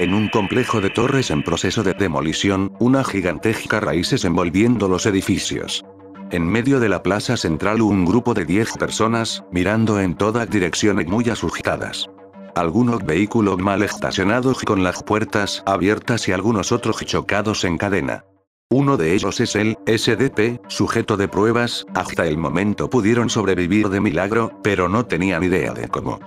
en 0.00 0.14
un 0.14 0.28
complejo 0.28 0.80
de 0.80 0.88
torres 0.88 1.30
en 1.30 1.42
proceso 1.42 1.82
de 1.82 1.92
demolición, 1.92 2.72
una 2.78 3.04
gigantesca 3.04 3.80
raíces 3.80 4.24
envolviendo 4.24 4.88
los 4.88 5.04
edificios. 5.04 5.84
En 6.30 6.46
medio 6.46 6.80
de 6.80 6.88
la 6.88 7.02
plaza 7.02 7.36
central 7.36 7.82
un 7.82 8.06
grupo 8.06 8.32
de 8.32 8.46
10 8.46 8.78
personas, 8.78 9.44
mirando 9.52 10.00
en 10.00 10.14
todas 10.14 10.48
direcciones 10.48 11.06
muy 11.06 11.28
asustadas. 11.28 12.08
Algunos 12.54 13.04
vehículos 13.04 13.58
mal 13.58 13.82
estacionados 13.82 14.62
con 14.64 14.82
las 14.82 15.02
puertas 15.02 15.62
abiertas 15.66 16.26
y 16.28 16.32
algunos 16.32 16.72
otros 16.72 17.04
chocados 17.04 17.64
en 17.64 17.76
cadena. 17.76 18.24
Uno 18.70 18.96
de 18.96 19.12
ellos 19.12 19.38
es 19.40 19.54
el 19.54 19.76
SDP, 19.84 20.62
sujeto 20.68 21.18
de 21.18 21.28
pruebas, 21.28 21.84
hasta 21.94 22.26
el 22.26 22.38
momento 22.38 22.88
pudieron 22.88 23.28
sobrevivir 23.28 23.90
de 23.90 24.00
milagro, 24.00 24.50
pero 24.62 24.88
no 24.88 25.04
tenían 25.04 25.42
idea 25.42 25.74
de 25.74 25.88
cómo. 25.88 26.20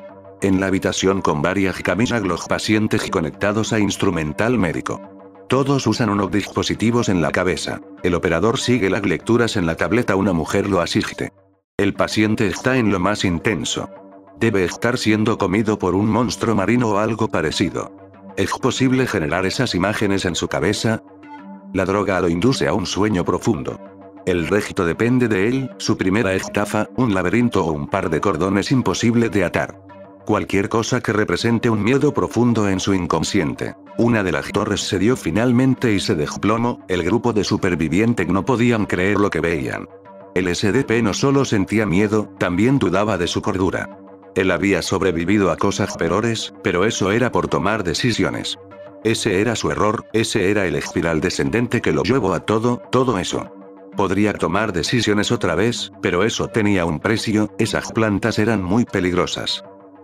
En 0.43 0.59
la 0.59 0.67
habitación 0.67 1.21
con 1.21 1.41
varias 1.41 1.81
camisas 1.81 2.21
los 2.21 2.47
pacientes 2.49 3.09
conectados 3.09 3.71
a 3.71 3.79
instrumental 3.79 4.57
médico. 4.57 4.99
Todos 5.47 5.87
usan 5.87 6.09
unos 6.09 6.31
dispositivos 6.31 7.07
en 7.07 7.21
la 7.21 7.31
cabeza. 7.31 7.79
El 8.03 8.13
operador 8.13 8.59
sigue 8.59 8.89
las 8.89 9.05
lecturas 9.05 9.55
en 9.55 9.65
la 9.65 9.75
tableta, 9.75 10.17
una 10.17 10.33
mujer 10.33 10.67
lo 10.67 10.81
asiste. 10.81 11.31
El 11.77 11.93
paciente 11.93 12.47
está 12.47 12.75
en 12.75 12.91
lo 12.91 12.99
más 12.99 13.23
intenso. 13.23 13.89
Debe 14.37 14.65
estar 14.65 14.97
siendo 14.97 15.37
comido 15.37 15.79
por 15.79 15.95
un 15.95 16.09
monstruo 16.09 16.55
marino 16.55 16.89
o 16.89 16.97
algo 16.97 17.29
parecido. 17.29 17.95
¿Es 18.35 18.51
posible 18.51 19.07
generar 19.07 19.45
esas 19.45 19.73
imágenes 19.75 20.25
en 20.25 20.35
su 20.35 20.49
cabeza? 20.49 21.01
La 21.73 21.85
droga 21.85 22.19
lo 22.19 22.27
induce 22.27 22.67
a 22.67 22.73
un 22.73 22.85
sueño 22.85 23.23
profundo. 23.23 23.79
El 24.25 24.49
régito 24.49 24.85
depende 24.85 25.29
de 25.29 25.47
él, 25.47 25.69
su 25.77 25.97
primera 25.97 26.33
estafa, 26.33 26.89
un 26.97 27.13
laberinto 27.13 27.63
o 27.63 27.71
un 27.71 27.87
par 27.87 28.09
de 28.09 28.19
cordones 28.19 28.73
imposible 28.73 29.29
de 29.29 29.45
atar. 29.45 29.82
Cualquier 30.25 30.69
cosa 30.69 31.01
que 31.01 31.11
represente 31.11 31.69
un 31.69 31.83
miedo 31.83 32.13
profundo 32.13 32.69
en 32.69 32.79
su 32.79 32.93
inconsciente. 32.93 33.75
Una 33.97 34.23
de 34.23 34.31
las 34.31 34.51
torres 34.53 34.79
se 34.79 34.97
dio 34.97 35.17
finalmente 35.17 35.91
y 35.91 35.99
se 35.99 36.15
desplomó, 36.15 36.79
el 36.87 37.03
grupo 37.03 37.33
de 37.33 37.43
supervivientes 37.43 38.27
no 38.29 38.45
podían 38.45 38.85
creer 38.85 39.19
lo 39.19 39.29
que 39.29 39.41
veían. 39.41 39.89
El 40.33 40.53
SDP 40.53 41.03
no 41.03 41.13
solo 41.13 41.43
sentía 41.43 41.85
miedo, 41.85 42.33
también 42.39 42.79
dudaba 42.79 43.17
de 43.17 43.27
su 43.27 43.41
cordura. 43.41 43.99
Él 44.35 44.49
había 44.51 44.81
sobrevivido 44.81 45.51
a 45.51 45.57
cosas 45.57 45.95
peores, 45.97 46.53
pero 46.63 46.85
eso 46.85 47.11
era 47.11 47.29
por 47.29 47.49
tomar 47.49 47.83
decisiones. 47.83 48.57
Ese 49.03 49.41
era 49.41 49.57
su 49.57 49.71
error, 49.71 50.05
ese 50.13 50.49
era 50.49 50.65
el 50.65 50.77
espiral 50.77 51.19
descendente 51.19 51.81
que 51.81 51.91
lo 51.91 52.03
llevó 52.03 52.33
a 52.33 52.39
todo, 52.39 52.81
todo 52.91 53.19
eso. 53.19 53.51
Podría 53.97 54.33
tomar 54.33 54.71
decisiones 54.71 55.33
otra 55.33 55.53
vez, 55.53 55.91
pero 56.01 56.23
eso 56.23 56.47
tenía 56.47 56.85
un 56.85 57.01
precio, 57.01 57.53
esas 57.59 57.91
plantas 57.91 58.39
eran 58.39 58.63
muy 58.63 58.85
peligrosas. 58.85 59.63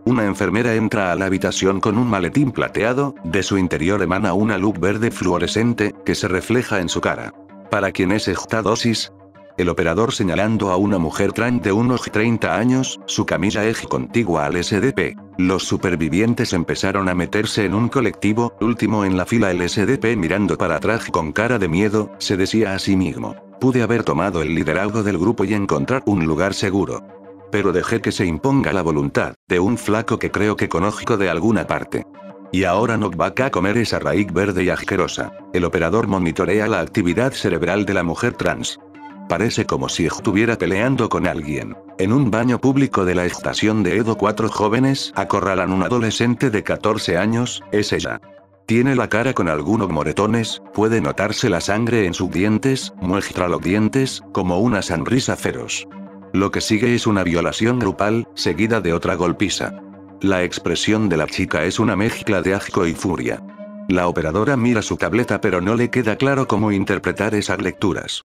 Una 0.10 0.26
enfermera 0.26 0.74
entra 0.74 1.12
a 1.12 1.16
la 1.16 1.26
habitación 1.26 1.80
con 1.80 1.96
un 1.96 2.08
maletín 2.10 2.52
plateado, 2.52 3.14
de 3.24 3.44
su 3.44 3.60
interior 3.60 4.02
emana 4.02 4.34
una 4.34 4.58
luz 4.58 4.74
verde 4.80 5.12
fluorescente, 5.12 5.94
que 6.04 6.16
se 6.16 6.28
refleja 6.28 6.80
en 6.80 6.90
su 6.90 7.00
cara. 7.00 7.32
¿Para 7.70 7.92
quién 7.92 8.12
es 8.12 8.28
esta 8.28 8.64
dosis? 8.64 9.14
El 9.56 9.70
operador 9.70 10.12
señalando 10.12 10.72
a 10.72 10.78
una 10.78 10.98
mujer 10.98 11.32
trans 11.32 11.62
de 11.62 11.72
unos 11.72 12.02
30 12.12 12.58
años, 12.58 13.00
su 13.06 13.28
camisa 13.28 13.64
es 13.66 13.82
contigua 13.82 14.48
al 14.48 14.64
SDP. 14.64 15.16
Los 15.38 15.66
supervivientes 15.66 16.54
empezaron 16.54 17.08
a 17.08 17.14
meterse 17.14 17.66
en 17.66 17.76
un 17.76 17.88
colectivo, 17.88 18.56
último 18.62 19.06
en 19.06 19.16
la 19.16 19.28
fila 19.28 19.52
el 19.52 19.70
SDP 19.70 20.18
mirando 20.18 20.58
para 20.58 20.78
atrás 20.78 21.06
con 21.12 21.34
cara 21.34 21.60
de 21.60 21.68
miedo, 21.68 22.12
se 22.18 22.36
decía 22.36 22.74
a 22.74 22.80
sí 22.80 22.96
mismo. 22.96 23.36
Pude 23.62 23.84
haber 23.84 24.04
tomado 24.04 24.42
el 24.42 24.56
liderazgo 24.56 25.04
del 25.04 25.20
grupo 25.20 25.44
y 25.44 25.54
encontrar 25.54 26.02
un 26.08 26.26
lugar 26.26 26.56
seguro. 26.56 27.19
Pero 27.52 27.72
dejé 27.72 28.02
que 28.02 28.12
se 28.12 28.26
imponga 28.26 28.74
la 28.74 28.82
voluntad, 28.82 29.36
de 29.48 29.60
un 29.60 29.78
flaco 29.78 30.20
que 30.20 30.32
creo 30.32 30.56
que 30.56 30.70
conozco 30.70 31.18
de 31.18 31.30
alguna 31.30 31.66
parte. 31.68 32.06
Y 32.52 32.64
ahora 32.64 32.98
no 32.98 33.12
va 33.12 33.34
a 33.38 33.52
comer 33.52 33.78
esa 33.78 34.00
raíz 34.00 34.32
verde 34.32 34.64
y 34.64 34.70
asquerosa. 34.70 35.34
El 35.54 35.66
operador 35.66 36.08
monitorea 36.08 36.68
la 36.68 36.80
actividad 36.80 37.32
cerebral 37.32 37.86
de 37.86 37.94
la 37.94 38.04
mujer 38.04 38.34
trans. 38.34 38.80
Parece 39.28 39.66
como 39.66 39.90
si 39.90 40.08
estuviera 40.08 40.58
peleando 40.58 41.08
con 41.08 41.28
alguien. 41.28 41.78
En 42.00 42.12
un 42.12 42.32
baño 42.32 42.60
público 42.60 43.06
de 43.06 43.14
la 43.14 43.26
estación 43.26 43.84
de 43.84 43.98
Edo 43.98 44.18
cuatro 44.18 44.50
jóvenes 44.50 45.12
acorralan 45.16 45.72
un 45.72 45.84
adolescente 45.84 46.50
de 46.50 46.64
14 46.64 47.18
años, 47.18 47.62
es 47.72 47.94
ella. 47.94 48.20
Tiene 48.66 48.96
la 48.96 49.08
cara 49.08 49.34
con 49.34 49.48
algunos 49.48 49.90
moretones, 49.90 50.62
puede 50.74 51.02
notarse 51.02 51.50
la 51.50 51.62
sangre 51.62 52.06
en 52.06 52.16
sus 52.16 52.32
dientes, 52.32 52.94
muestra 53.02 53.48
los 53.48 53.62
dientes, 53.62 54.24
como 54.32 54.60
una 54.60 54.82
sonrisa 54.82 55.36
feroz. 55.36 55.88
Lo 56.34 56.52
que 56.52 56.62
sigue 56.62 56.94
es 56.94 57.08
una 57.08 57.24
violación 57.24 57.80
grupal, 57.80 58.28
seguida 58.36 58.82
de 58.82 58.94
otra 58.94 59.16
golpiza. 59.16 59.82
La 60.22 60.44
expresión 60.44 61.10
de 61.10 61.18
la 61.18 61.26
chica 61.26 61.64
es 61.64 61.80
una 61.80 61.96
mezcla 61.96 62.42
de 62.42 62.54
asco 62.54 62.86
y 62.86 62.94
furia. 62.94 63.42
La 63.88 64.08
operadora 64.08 64.56
mira 64.56 64.84
su 64.84 64.98
tableta 64.98 65.42
pero 65.42 65.62
no 65.62 65.76
le 65.76 65.90
queda 65.90 66.16
claro 66.18 66.48
cómo 66.48 66.72
interpretar 66.72 67.34
esas 67.34 67.62
lecturas. 67.62 68.24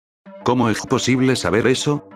¿Cómo 0.44 0.70
es 0.70 0.80
posible 0.86 1.36
saber 1.36 1.66
eso? 1.66 2.08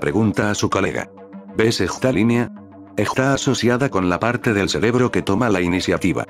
Pregunta 0.00 0.50
a 0.50 0.54
su 0.54 0.70
colega. 0.70 1.10
¿Ves 1.56 1.82
esta 1.82 2.12
línea? 2.12 2.50
Está 2.96 3.34
asociada 3.34 3.90
con 3.90 4.08
la 4.08 4.18
parte 4.18 4.54
del 4.54 4.70
cerebro 4.70 5.10
que 5.10 5.20
toma 5.20 5.50
la 5.50 5.60
iniciativa. 5.60 6.24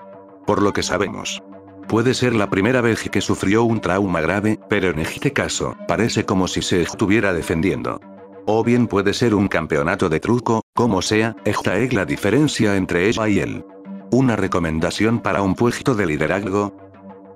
Por 0.45 0.61
lo 0.61 0.73
que 0.73 0.83
sabemos. 0.83 1.41
Puede 1.87 2.15
ser 2.15 2.35
la 2.35 2.51
primera 2.51 2.81
vez 2.81 3.09
que 3.09 3.21
sufrió 3.21 3.63
un 3.63 3.81
trauma 3.81 4.21
grave, 4.21 4.59
pero 4.69 4.91
en 4.91 4.99
este 4.99 5.33
caso, 5.33 5.77
parece 5.87 6.25
como 6.25 6.49
si 6.49 6.63
se 6.63 6.83
estuviera 6.83 7.33
defendiendo. 7.33 8.01
O 8.47 8.63
bien 8.63 8.87
puede 8.87 9.13
ser 9.13 9.35
un 9.35 9.49
campeonato 9.49 10.09
de 10.09 10.21
truco, 10.21 10.63
como 10.73 11.03
sea, 11.03 11.35
esta 11.45 11.77
es 11.79 11.93
la 11.93 12.05
diferencia 12.05 12.77
entre 12.77 13.09
ella 13.09 13.29
y 13.29 13.41
él. 13.41 13.65
¿Una 14.13 14.37
recomendación 14.37 15.21
para 15.21 15.43
un 15.43 15.57
puesto 15.57 15.97
de 15.97 16.07
liderazgo? 16.07 16.77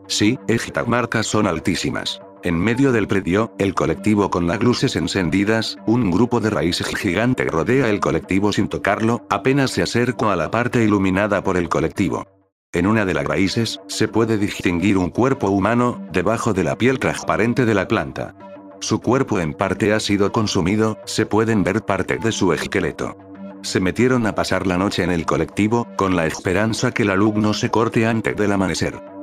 Sí, 0.06 0.38
estas 0.46 0.86
marcas 0.86 1.26
son 1.26 1.48
altísimas. 1.48 2.20
En 2.44 2.56
medio 2.58 2.92
del 2.92 3.08
predio, 3.08 3.52
el 3.58 3.74
colectivo 3.74 4.30
con 4.30 4.46
las 4.46 4.62
luces 4.62 4.94
encendidas, 4.94 5.76
un 5.84 6.12
grupo 6.12 6.38
de 6.38 6.50
raíces 6.50 6.86
gigante 6.96 7.44
rodea 7.44 7.90
el 7.90 7.98
colectivo 7.98 8.52
sin 8.52 8.68
tocarlo, 8.68 9.26
apenas 9.28 9.72
se 9.72 9.82
acerca 9.82 10.32
a 10.32 10.36
la 10.36 10.50
parte 10.50 10.84
iluminada 10.84 11.42
por 11.42 11.56
el 11.56 11.68
colectivo. 11.68 12.24
En 12.72 12.86
una 12.86 13.04
de 13.04 13.14
las 13.14 13.24
raíces, 13.24 13.80
se 13.88 14.06
puede 14.06 14.38
distinguir 14.38 14.96
un 14.96 15.10
cuerpo 15.10 15.50
humano, 15.50 16.06
debajo 16.12 16.52
de 16.52 16.62
la 16.62 16.78
piel 16.78 17.00
transparente 17.00 17.64
de 17.64 17.74
la 17.74 17.88
planta. 17.88 18.36
Su 18.80 19.00
cuerpo 19.00 19.38
en 19.40 19.52
parte 19.52 19.92
ha 19.92 20.00
sido 20.00 20.32
consumido, 20.32 20.98
se 21.04 21.26
pueden 21.26 21.62
ver 21.62 21.84
partes 21.84 22.20
de 22.22 22.32
su 22.32 22.52
esqueleto. 22.54 23.16
Se 23.62 23.78
metieron 23.78 24.26
a 24.26 24.34
pasar 24.34 24.66
la 24.66 24.78
noche 24.78 25.02
en 25.02 25.10
el 25.10 25.26
colectivo, 25.26 25.86
con 25.96 26.16
la 26.16 26.26
esperanza 26.26 26.90
que 26.90 27.04
la 27.04 27.14
luz 27.14 27.34
no 27.34 27.52
se 27.52 27.70
corte 27.70 28.06
antes 28.06 28.34
del 28.36 28.52
amanecer. 28.52 29.19